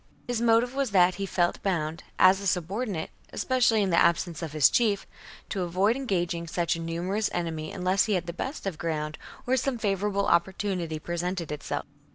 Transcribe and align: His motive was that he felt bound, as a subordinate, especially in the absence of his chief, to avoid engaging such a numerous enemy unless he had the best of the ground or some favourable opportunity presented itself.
His 0.27 0.41
motive 0.41 0.73
was 0.73 0.89
that 0.89 1.13
he 1.21 1.27
felt 1.27 1.61
bound, 1.61 2.03
as 2.17 2.39
a 2.41 2.47
subordinate, 2.47 3.11
especially 3.31 3.83
in 3.83 3.91
the 3.91 4.01
absence 4.01 4.41
of 4.41 4.51
his 4.51 4.67
chief, 4.67 5.05
to 5.49 5.61
avoid 5.61 5.95
engaging 5.95 6.47
such 6.47 6.75
a 6.75 6.79
numerous 6.79 7.29
enemy 7.35 7.71
unless 7.71 8.05
he 8.05 8.13
had 8.13 8.25
the 8.25 8.33
best 8.33 8.65
of 8.65 8.73
the 8.73 8.79
ground 8.79 9.19
or 9.45 9.55
some 9.55 9.77
favourable 9.77 10.25
opportunity 10.25 10.97
presented 10.97 11.51
itself. 11.51 11.85